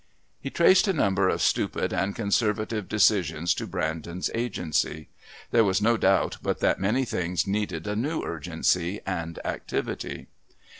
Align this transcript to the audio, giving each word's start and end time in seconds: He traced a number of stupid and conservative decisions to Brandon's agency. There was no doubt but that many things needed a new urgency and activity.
He 0.39 0.49
traced 0.49 0.87
a 0.87 0.93
number 0.93 1.29
of 1.29 1.43
stupid 1.43 1.93
and 1.93 2.15
conservative 2.15 2.89
decisions 2.89 3.53
to 3.53 3.67
Brandon's 3.67 4.31
agency. 4.33 5.09
There 5.51 5.63
was 5.63 5.79
no 5.79 5.95
doubt 5.95 6.37
but 6.41 6.59
that 6.59 6.79
many 6.79 7.05
things 7.05 7.45
needed 7.45 7.85
a 7.85 7.95
new 7.95 8.23
urgency 8.23 9.01
and 9.05 9.37
activity. 9.45 10.25